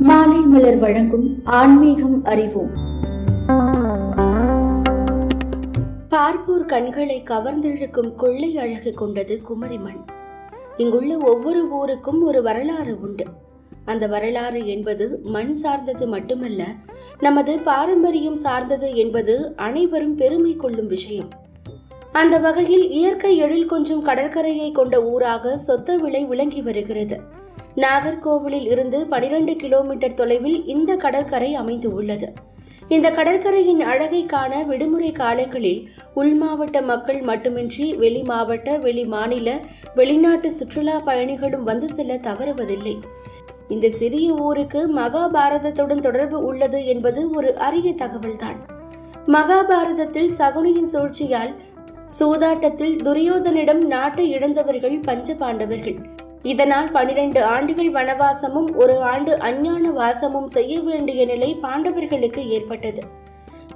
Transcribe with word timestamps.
மாலை 0.00 0.38
மலர் 0.38 0.78
வழங்கும் 0.78 1.40
ஆன்மீகம் 1.44 2.24
அறிவோம். 2.24 2.70
பார்ப்போர் 6.08 6.66
கண்களை 6.66 7.22
கவர்ந்திழுக்கும் 7.26 8.14
கொள்ளை 8.14 8.58
அழகு 8.58 8.94
கொண்டது 8.94 9.42
குமரிமண். 9.42 10.04
இங்குள்ள 10.76 11.16
ஒவ்வொரு 11.16 11.70
ஊருக்கும் 11.70 12.22
ஒரு 12.22 12.42
வரலாறு 12.42 12.98
உண்டு. 13.02 13.24
அந்த 13.84 14.06
வரலாறு 14.06 14.66
என்பது 14.66 15.20
மண் 15.22 15.54
சார்ந்தது 15.54 16.06
மட்டுமல்ல 16.06 16.64
நமது 17.20 17.58
பாரம்பரியம் 17.58 18.36
சார்ந்தது 18.36 18.94
என்பது 18.94 19.52
அனைவரும் 19.56 20.14
பெருமை 20.14 20.56
கொள்ளும் 20.56 20.86
விஷயம். 20.86 21.28
அந்த 22.12 22.38
வகையில் 22.38 22.90
இயற்கை 22.90 23.36
எழில் 23.36 23.66
கொஞ்சம் 23.66 24.02
கடற்கரையை 24.02 24.72
கொண்ட 24.72 25.02
ஊராக 25.02 25.60
சொத்த 25.66 25.94
விளை 25.96 26.24
விளங்கி 26.24 26.62
வருகிறது. 26.62 27.38
நாகர்கோவிலில் 27.76 28.70
இருந்து 28.70 29.06
பனிரெண்டு 29.06 29.56
கிலோமீட்டர் 29.56 30.14
தொலைவில் 30.14 30.66
இந்த 30.66 30.96
கடற்கரை 30.96 31.54
அமைந்து 31.54 31.94
உள்ளது 31.94 32.32
இந்த 32.88 33.10
கடற்கரையின் 33.10 33.80
அழகை 33.80 34.26
காண 34.26 34.62
விடுமுறை 34.62 35.12
காலங்களில் 35.12 35.88
உள் 36.14 36.34
மாவட்ட 36.34 36.80
மக்கள் 36.80 37.20
மட்டுமின்றி 37.20 37.94
வெளி 37.94 38.22
மாவட்ட 38.22 38.76
வெளி 38.76 39.04
மாநில 39.04 39.58
வெளிநாட்டு 39.94 40.52
சுற்றுலா 40.52 40.98
பயணிகளும் 40.98 41.62
வந்து 41.62 41.88
செல்ல 41.88 42.14
தவறுவதில்லை. 42.14 43.00
இந்த 43.68 43.88
சிறிய 43.88 44.34
ஊருக்கு 44.34 44.96
மகாபாரதத்துடன் 44.96 46.00
தொடர்பு 46.00 46.44
உள்ளது 46.44 46.86
என்பது 46.86 47.30
ஒரு 47.30 47.56
அரிய 47.56 47.92
தகவல்தான். 47.92 48.56
மகாபாரதத்தில் 49.26 50.30
சகுனியின் 50.38 50.88
சூழ்ச்சியால் 50.92 51.54
சூதாட்டத்தில் 52.18 52.96
துரியோதனிடம் 52.96 53.86
நாட்டை 53.86 54.30
இழந்தவர்கள் 54.30 54.98
பஞ்ச 54.98 55.34
பாண்டவர்கள். 55.34 56.09
இதனால் 56.42 56.90
பனிரெண்டு 56.90 57.44
ஆண்டுகள் 57.44 57.92
வனவாசமும் 57.92 58.74
ஒரு 58.74 59.02
ஆண்டு 59.02 59.38
அஞ்ஞான 59.38 59.90
வாசமும் 59.90 60.46
செய்ய 60.46 60.80
வேண்டிய 60.80 61.24
நிலை 61.24 61.58
பாண்டவர்களுக்கு 61.62 62.46
ஏற்பட்டது. 62.46 63.02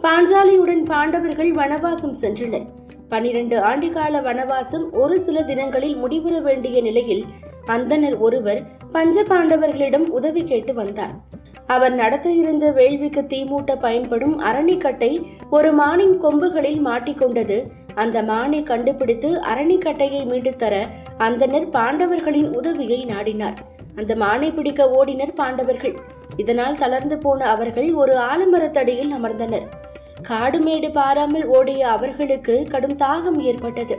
பாஞ்சாலியுடன் 0.03 0.85
பாண்டவர்கள் 0.85 1.51
வனவாசம் 1.51 2.15
சென்றனர். 2.21 2.67
பனிரெண்டு 3.09 3.59
ஆண்டுகால 3.61 4.23
வனவாசம் 4.23 4.91
ஒரு 4.91 5.21
சில 5.21 5.43
தினங்களில் 5.43 5.97
முடிவுற 6.05 6.43
வேண்டிய 6.43 6.83
நிலையில் 6.83 7.25
அந்தனர் 7.67 8.19
ஒருவர் 8.19 8.63
பஞ்ச 8.93 9.23
பாண்டவர்களிடம் 9.23 10.07
உதவி 10.09 10.45
கேட்டு 10.45 10.75
வந்தார். 10.75 11.34
அவர் 11.67 11.95
நடத்த 11.95 12.31
இருந்த 12.31 12.71
வேள்விக்கு 12.71 13.23
தீமூட்ட 13.23 13.77
பயன்படும் 13.77 14.41
அரணிக்கட்டை 14.41 15.27
ஒரு 15.51 15.73
மானின் 15.73 16.21
கொம்புகளில் 16.21 16.81
மாட்டிக்கொண்டது. 16.87 17.67
அந்த 17.95 18.23
மானை 18.23 18.63
கண்டுபிடித்து 18.63 19.41
அரணிக்கட்டையை 19.41 20.27
மீட்டு 20.27 20.57
தர 20.57 20.87
அந்தனர் 21.19 21.69
பாண்டவர்களின் 21.71 22.51
உதவியை 22.53 23.05
நாடினார். 23.05 23.59
அந்த 23.97 24.15
மானை 24.15 24.55
பிடிக்க 24.55 24.91
ஓடினர் 24.91 25.35
பாண்டவர்கள். 25.35 25.95
இதனால் 26.37 26.77
தளர்ந்து 26.77 27.19
போன 27.19 27.47
அவர்கள் 27.47 27.93
ஒரு 27.95 28.15
ஆலமரத்தடியில் 28.19 29.13
அமர்ந்தனர். 29.13 29.67
காடுமேடு 30.23 30.91
பாராமல் 30.93 31.47
ஓடிய 31.47 31.89
அவர்களுக்கு 31.89 32.65
கடும் 32.71 32.97
தாகம் 32.97 33.41
ஏற்பட்டது. 33.41 33.97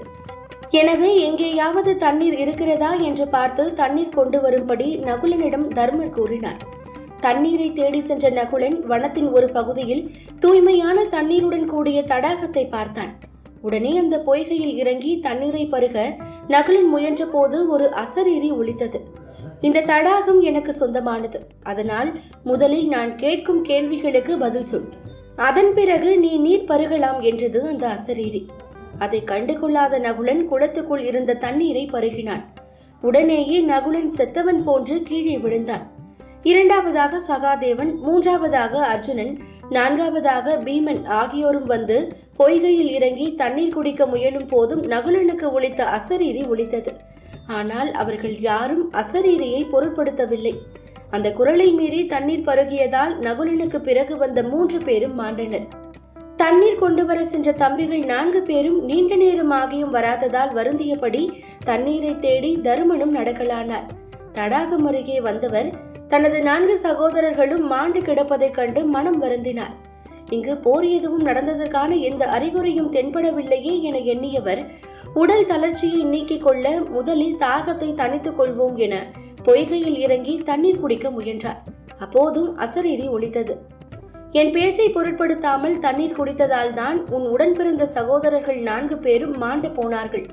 எனவே 0.70 1.20
எங்கேயாவது 1.20 1.98
தண்ணீர் 1.98 2.38
இருக்கிறதா? 2.38 2.94
என்று 3.00 3.28
பார்த்து 3.28 3.74
தண்ணீர் 3.74 4.10
கொண்டு 4.10 4.42
வரும்படி 4.42 4.98
நகுலனிடம் 4.98 5.68
தர்மர் 5.68 6.10
கூறினார். 6.10 6.75
தண்ணீரை 7.22 7.74
தேடி 7.74 8.02
சென்ற 8.02 8.30
நகுலன் 8.30 8.78
வனத்தின் 8.88 9.32
ஒரு 9.32 9.50
பகுதியில் 9.50 10.12
தூய்மையான 10.40 11.06
தண்ணீருடன் 11.06 11.66
கூடிய 11.66 12.02
தடாகத்தை 12.02 12.70
பார்த்தான். 12.70 13.14
உடனே 13.62 13.98
அந்த 13.98 14.24
பொய்கையில் 14.26 14.76
இறங்கி 14.76 15.20
தண்ணீரை 15.20 15.68
பருக 15.72 16.18
நகுலன் 16.48 16.90
முயன்ற 16.90 17.26
போது 17.26 17.70
ஒரு 17.70 17.90
அசரீரி 17.90 18.52
ஒழித்தது 18.52 19.00
இந்த 19.62 19.82
தடாகம் 19.82 20.42
எனக்கு 20.42 20.74
சொந்தமானது. 20.74 21.48
அதனால் 21.64 22.12
முதலில் 22.44 22.88
நான் 22.88 23.16
கேட்கும் 23.16 23.62
கேள்விகளுக்கு 23.62 24.38
பதில் 24.38 24.64
சொல். 24.64 24.90
அதன் 25.36 25.74
பிறகு 25.74 26.20
நீ 26.20 26.38
நீர் 26.38 26.68
பருகலாம் 26.68 27.22
என்றது 27.22 27.62
அந்த 27.68 27.88
அசரீரி 27.88 28.46
அதை 28.98 29.24
கண்டுகொள்ளாத 29.26 30.00
நகுலன் 30.00 30.44
குளத்துக்குள் 30.52 31.04
இருந்த 31.04 31.34
தண்ணீரை 31.34 31.90
பருகினான். 31.94 32.44
உடனேயே 33.02 33.62
நகுலன் 33.62 34.12
செத்தவன் 34.18 34.64
போன்று 34.64 35.02
கீழே 35.02 35.38
விழுந்தான். 35.38 35.94
இரண்டாவதாக 36.50 37.20
சகாதேவன் 37.28 37.92
மூன்றாவதாக 38.00 38.74
அர்ஜுனன் 38.86 39.32
நான்காவதாக 39.70 40.56
பீமன் 40.66 41.00
ஆகியோரும் 41.20 41.66
வந்து 41.66 41.96
பொய்கையில் 42.40 42.92
இறங்கி 42.92 43.28
தண்ணீர் 43.36 43.74
குடிக்க 43.74 44.06
முயலும் 44.06 44.46
போதும் 44.48 44.84
நகுலனுக்கு 44.84 45.48
ஒழித்த 45.52 45.84
அசரீரி 45.98 46.44
ஒழித்தது. 46.48 46.92
ஆனால் 47.48 47.90
அவர்கள் 47.94 48.36
யாரும் 48.40 48.84
அசரீரியை 48.94 49.62
பொருட்படுத்தவில்லை. 49.72 50.54
அந்த 51.10 51.32
குரலை 51.32 51.72
மீறி 51.72 52.06
தண்ணீர் 52.06 52.46
பருகியதால் 52.46 53.16
நகுலனுக்கு 53.20 53.80
பிறகு 53.80 54.18
வந்த 54.18 54.44
மூன்று 54.44 54.80
பேரும் 54.80 55.18
மாண்டனர். 55.20 55.68
தண்ணீர் 56.38 56.80
கொண்டு 56.80 57.06
வர 57.06 57.20
சென்ற 57.26 57.50
தம்பிகள் 57.52 58.06
நான்கு 58.06 58.42
பேரும் 58.42 58.80
நீண்ட 58.86 59.16
நேரம் 59.16 59.52
ஆகியும் 59.52 59.96
வராததால் 59.98 60.54
வருந்தியபடி 60.54 61.24
தண்ணீரை 61.66 62.14
தேடி 62.20 62.54
தருமனும் 62.64 63.16
நடக்கலானார். 63.16 63.90
தடாகம் 64.32 64.86
அருகே 64.86 65.20
வந்தவர் 65.22 65.85
தனது 66.08 66.40
நான்கு 66.42 66.76
சகோதரர்களும் 66.80 67.64
மாண்டு 67.68 68.00
கிடப்பதைக் 68.00 68.58
கண்டு 68.58 68.82
மனம் 68.86 69.20
வருந்தினார். 69.24 69.76
இங்கு 70.30 70.54
போர் 70.58 70.88
எதுவும் 70.88 71.26
நடந்ததற்கான 71.26 71.92
எந்த 72.00 72.24
அறிகுறியும் 72.28 72.92
தென்படவில்லையே 72.96 73.74
என 73.82 73.98
எண்ணியவர் 74.14 74.62
உடல் 75.14 75.46
தளர்ச்சியை 75.46 76.02
நீக்கிக் 76.04 76.44
கொள்ள 76.44 76.72
முதலில் 76.90 77.38
தாகத்தை 77.40 77.90
தணித்துக் 78.02 78.38
கொள்வோம் 78.40 78.76
என 78.76 78.96
பொய்கையில் 79.46 79.98
இறங்கி 79.98 80.36
தண்ணீர் 80.46 80.80
குடிக்க 80.80 81.10
முயன்றார். 81.10 81.60
அப்போதும் 82.00 82.50
அசரீரி 82.60 83.08
ஒழித்தது 83.16 83.56
என் 84.32 84.52
பேச்சை 84.52 84.88
பொருட்படுத்தாமல் 84.90 85.76
தண்ணீர் 85.80 86.18
குடித்ததால் 86.18 86.74
தான் 86.74 86.98
உன் 87.08 87.26
உடன் 87.34 87.54
பிறந்த 87.54 87.84
சகோதரர்கள் 87.88 88.60
நான்கு 88.70 88.98
பேரும் 88.98 89.36
மாண்டு 89.38 89.70
போனார்கள். 89.72 90.26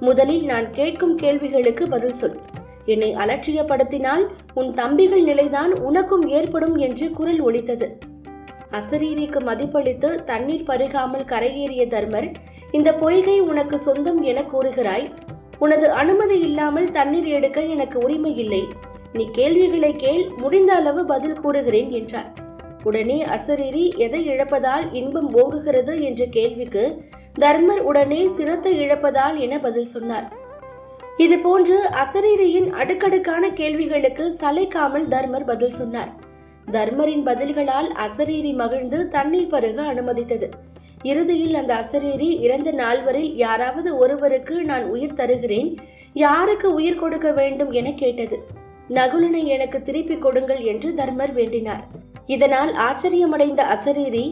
முதலில் 0.00 0.44
நான் 0.44 0.68
கேட்கும் 0.70 1.16
கேள்விகளுக்கு 1.16 1.86
பதில் 1.88 2.18
சொல். 2.22 2.38
என்னை 2.86 3.10
அலட்சியப்படுத்தினால் 3.14 4.24
உன் 4.54 4.70
தம்பிகள் 4.72 5.22
நிலைதான் 5.22 5.72
உனக்கும் 5.78 6.26
ஏற்படும் 6.28 6.76
என்று 6.76 7.10
குரல் 7.10 7.40
ஒலித்தது. 7.40 7.88
அசரீரிக்கு 8.70 9.40
மதிப்பளித்து 9.48 10.08
தண்ணீர் 10.24 10.66
பருகாமல் 10.66 11.28
கரையேறிய 11.32 11.84
தர்மர் 11.88 12.28
இந்த 12.70 12.92
பொய்கை 12.92 13.36
உனக்கு 13.40 13.78
சொந்தம் 13.78 14.22
என 14.22 14.38
கூறுகிறாய். 14.52 15.06
உனது 15.58 15.86
அனுமதி 15.90 16.38
இல்லாமல் 16.40 16.88
தண்ணீர் 16.90 17.28
எடுக்க 17.28 17.60
எனக்கு 17.74 17.98
உரிமை 17.98 18.32
இல்லை. 18.36 18.62
நீ 19.12 19.24
கேள்விகளை 19.30 19.92
கேள் 19.96 20.24
முடிந்த 20.36 20.74
அளவு 20.74 21.04
பதில் 21.04 21.38
கூறுகிறேன் 21.40 21.90
என்றார். 21.90 22.30
உடனே 22.82 23.18
அசரீரி 23.36 23.84
எதை 23.96 24.20
இழப்பதால் 24.28 24.84
இன்பம் 24.92 25.30
ஓங்குகிறது 25.34 25.94
என்ற 26.00 26.24
கேள்விக்கு 26.26 26.84
தர்மர் 27.34 27.82
உடனே 27.82 28.20
சிரத்தை 28.28 28.74
இழப்பதால் 28.86 29.38
என 29.38 29.58
பதில் 29.58 29.92
சொன்னார். 29.94 30.26
இது 31.24 31.36
போன்று 31.38 31.76
அசரீரியின் 32.02 32.66
அடுக்கடுக்கான 32.80 33.44
கேள்விகளுக்கு 33.50 34.24
சளைக்காமல் 34.40 35.06
தர்மர் 35.12 35.46
பதில் 35.50 35.76
சொன்னார். 35.78 36.10
தர்மரின் 36.72 37.22
பதில்களால் 37.28 37.88
அசரீரி 38.06 38.52
மகிழ்ந்து 38.54 38.98
தண்ணீர் 39.08 39.52
பருக 39.52 39.78
அனுமதித்தது. 39.92 40.48
இறுதியில் 41.02 41.54
அந்த 41.54 41.72
அசரீரி 41.82 42.28
இறந்த 42.40 42.70
நால்வரில் 42.72 43.30
யாராவது 43.44 43.90
ஒருவருக்கு 43.98 44.56
நான் 44.64 44.84
உயிர் 44.84 45.16
தருகிறேன் 45.22 45.70
யாருக்கு 46.12 46.68
உயிர் 46.74 47.00
கொடுக்க 47.04 47.30
வேண்டும் 47.32 47.72
என 47.72 47.88
கேட்டது. 48.02 48.38
நகுலனை 48.88 49.42
எனக்கு 49.56 49.80
திருப்பிக் 49.82 50.24
கொடுங்கள் 50.26 50.62
என்று 50.72 50.90
தர்மர் 50.94 51.34
வேண்டினார். 51.40 51.84
இதனால் 52.26 52.72
ஆச்சரியமடைந்த 52.88 53.62
அசரீரி 53.74 54.26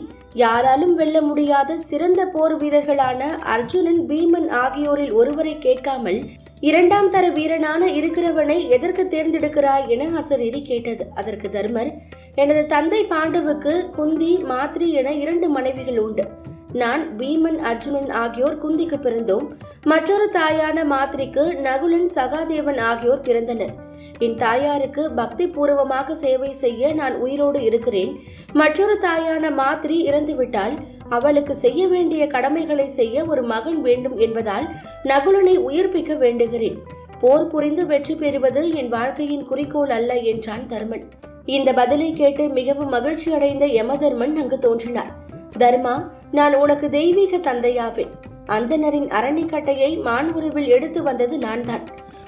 யாராலும் 0.44 0.94
வெல்ல 0.94 1.16
முடியாத 1.22 1.76
சிறந்த 1.90 2.20
போர் 2.26 2.56
வீரர்களான 2.62 3.20
அர்ஜுனன் 3.56 4.02
பீமன் 4.06 4.48
ஆகியோரில் 4.64 5.12
ஒருவரை 5.12 5.58
கேட்காமல் 5.58 6.20
இரண்டாம் 6.68 7.08
தர 7.10 7.24
வீரனான 7.28 7.86
இருக்கிறவனை 7.98 8.56
எதற்கு 8.68 9.02
தேர்ந்தெடுக்கிறாய் 9.10 9.86
என 9.94 10.04
அசரீரி 10.20 10.60
கேட்டது. 10.62 11.04
அதற்கு 11.14 11.48
தர்மர் 11.50 11.90
எனது 12.34 12.62
தந்தை 12.66 13.00
பாண்டவுக்கு 13.04 13.72
குந்தி 13.90 14.30
மாத்ரி 14.50 14.88
என 15.00 15.12
இரண்டு 15.12 15.48
மனைவிகள் 15.48 15.98
உண்டு. 15.98 16.24
நான் 16.72 17.02
பீமன் 17.18 17.58
அர்ஜுனன் 17.70 18.10
ஆகியோர் 18.10 18.60
குந்திக்கு 18.64 18.98
பிறந்தோம். 19.06 19.48
மற்றொரு 19.84 20.28
தாயான 20.32 20.86
மாத்ரிக்கு 20.94 21.46
நகுலன் 21.66 22.08
சகாதேவன் 22.14 22.80
ஆகியோர் 22.90 23.26
பிறந்தனர். 23.28 23.74
என் 24.18 24.34
தாயாருக்கு 24.34 25.10
பக்தி 25.10 25.46
பூர்வமாக 25.46 26.14
சேவை 26.14 26.52
செய்ய 26.52 26.92
நான் 26.94 27.14
உயிரோடு 27.14 27.64
இருக்கிறேன். 27.64 28.12
மற்றொரு 28.52 28.98
தாயான 29.00 29.50
மாத்ரி 29.50 29.96
இறந்துவிட்டால் 30.10 30.74
அவளுக்கு 31.08 31.54
செய்ய 31.54 31.88
வேண்டிய 31.88 32.26
கடமைகளை 32.26 32.88
செய்ய 32.88 33.24
ஒரு 33.24 33.42
மகன் 33.42 33.80
வேண்டும் 33.80 34.18
என்பதால் 34.18 34.66
நகுலனை 35.04 35.56
உயிர்ப்பிக்க 35.68 36.14
வேண்டுகிறேன். 36.14 36.78
போர் 37.20 37.46
புரிந்து 37.46 37.86
வெற்றி 37.86 38.14
பெறுவது 38.14 38.70
என் 38.70 38.88
வாழ்க்கையின் 38.88 39.46
குறிக்கோள் 39.46 39.90
அல்ல 39.90 40.14
என்றான் 40.16 40.66
தர்மன். 40.68 41.04
இந்த 41.46 41.72
பதிலை 41.72 42.12
கேட்டு 42.12 42.48
மிகவும் 42.48 42.88
மகிழ்ச்சி 42.88 43.32
அடைந்த 43.32 43.66
யமதர்மன் 43.66 44.36
அங்கு 44.36 44.58
தோன்றினார். 44.58 45.12
தர்மா 45.58 45.96
நான் 46.30 46.54
உனக்கு 46.54 46.90
தெய்வீக 46.90 47.36
தந்தையாவேன். 47.38 48.14
அந்தனரின் 48.46 49.08
அரணிக்கட்டையை 49.08 50.02
மான் 50.02 50.32
உருவில் 50.32 50.68
எடுத்து 50.68 51.02
வந்தது 51.02 51.38
நான் 51.38 51.64
தான் 51.64 51.84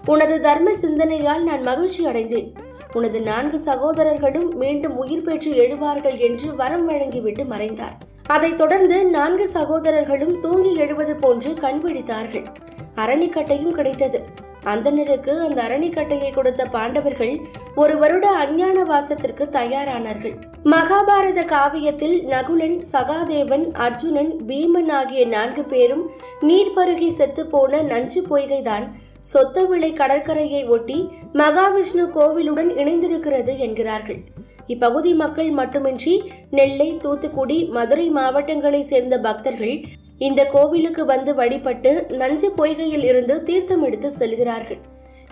உனது 0.06 0.40
தர்ம 0.40 0.70
சிந்தனையால் 0.74 1.42
நான் 1.42 1.62
மகிழ்ச்சி 1.62 2.06
அடைந்தேன். 2.06 2.52
உனது 2.92 3.20
நான்கு 3.20 3.58
சகோதரர்களும் 3.58 4.56
மீண்டும் 4.56 4.96
உயிர் 4.96 5.22
பெற்று 5.22 5.50
எழுவார்கள் 5.52 6.18
என்று 6.18 6.54
வரம் 6.54 6.86
வழங்கிவிட்டு 6.86 7.44
மறைந்தார். 7.44 7.96
அதைத் 8.26 8.58
தொடர்ந்து 8.58 9.04
நான்கு 9.04 9.48
சகோதரர்களும் 9.48 10.40
தூங்கி 10.40 10.76
எழுவது 10.76 11.14
போன்று 11.16 11.50
கண்பிடித்தார்கள் 11.52 12.46
அரணிக்கட்டையும் 12.96 13.70
கிடைத்தது. 13.70 14.20
அந்தனருக்கு 14.64 15.32
அந்த 15.38 15.62
அரணிக்கட்டையை 15.62 16.30
கொடுத்த 16.34 16.64
பாண்டவர்கள் 16.64 17.34
ஒரு 17.74 17.98
வருட 17.98 18.26
அஞ்ஞான 18.28 18.82
வாசத்திற்கு 18.82 19.44
தயாரானார்கள். 19.52 20.36
மகாபாரத 20.64 21.44
காவியத்தில் 21.44 22.16
நகுலன் 22.24 22.78
சகாதேவன் 22.92 23.66
அர்ஜுனன் 23.72 24.32
பீமன் 24.46 24.90
ஆகிய 24.90 25.26
நான்கு 25.26 25.64
பேரும் 25.64 26.10
நீர் 26.40 26.72
பருகி 26.76 27.08
செத்து 27.08 27.46
போன 27.46 27.82
நஞ்சு 27.82 28.22
பொய்கைதான் 28.30 28.86
சொத்தவிளை 29.32 29.92
கடற்கரையை 29.92 30.62
ஒட்டி 30.74 30.98
மகாவிஷ்ணு 31.32 32.04
கோவிலுடன் 32.16 32.70
இணைந்திருக்கிறது 32.70 33.58
என்கிறார்கள். 33.58 34.20
இப்பகுதி 34.66 35.14
மக்கள் 35.14 35.50
மட்டுமின்றி 35.50 36.14
நெல்லை 36.50 36.88
தூத்துக்குடி 37.02 37.58
மதுரை 37.76 38.08
மாவட்டங்களை 38.08 38.82
சேர்ந்த 38.82 39.18
பக்தர்கள் 39.18 39.76
இந்த 40.18 40.44
கோவிலுக்கு 40.44 41.04
வந்து 41.04 41.34
வழிபட்டு 41.34 42.06
நஞ்சு 42.08 42.50
பொய்கையில் 42.56 43.04
இருந்து 43.04 43.42
தீர்த்தம் 43.42 43.82
எடுத்து 43.82 44.10
செல்கிறார்கள். 44.10 44.80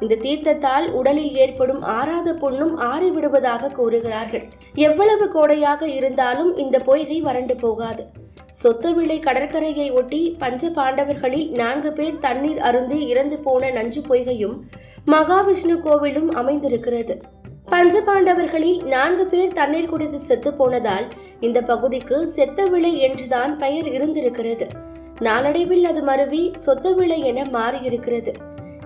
இந்த 0.00 0.14
தீர்த்தத்தால் 0.14 0.86
உடலில் 0.90 1.34
ஏற்படும் 1.34 1.82
ஆறாத 1.82 2.34
புண்ணும் 2.34 2.80
ஆறிவிடுவதாக 2.80 3.72
கூறுகிறார்கள். 3.72 4.44
எவ்வளவு 4.74 5.26
கோடையாக 5.28 5.88
இருந்தாலும் 5.88 6.56
இந்த 6.56 6.78
பொய்கை 6.78 7.20
வறண்டு 7.20 7.56
போகாது. 7.56 8.04
சொத்தவிளை 8.62 9.20
கடற்கரையை 9.20 9.90
ஒட்டி 9.90 10.36
பஞ்ச 10.38 10.68
பாண்டவர்களில் 10.68 11.50
நான்கு 11.50 11.92
பேர் 11.92 12.18
தண்ணீர் 12.18 12.58
அருந்தி 12.58 13.06
இறந்து 13.06 13.38
போன 13.38 13.70
நஞ்சு 13.70 14.00
பொய்கையும் 14.00 14.56
மகாவிஷ்ணு 15.06 15.76
கோவிலும் 15.84 16.28
அமைந்திருக்கிறது. 16.28 17.20
பஞ்ச 17.64 18.00
பாண்டவர்களில் 18.00 18.84
நான்கு 18.84 19.26
பேர் 19.26 19.52
தண்ணீர் 19.52 19.88
குடித்து 19.88 20.20
செத்து 20.20 20.52
போனதால் 20.52 21.06
இந்த 21.40 21.60
பகுதிக்கு 21.60 22.32
செத்தவிளை 22.36 22.96
என்றுதான் 22.98 23.58
பெயர் 23.58 23.92
இருந்திருக்கிறது. 23.92 24.66
நாளடைவில் 25.20 25.84
அது 25.84 26.02
மருவி 26.02 26.52
சொத்தவிளை 26.66 27.18
என 27.22 27.42
மாறியிருக்கிறது. 27.42 28.34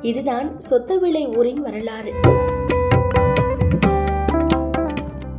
இதுதான் 0.03 0.61
சொத்தவிளை 0.71 1.37
ஊரின் 1.39 1.63
வரலாறு. 1.63 2.13